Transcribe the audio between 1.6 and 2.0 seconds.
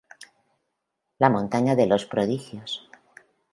de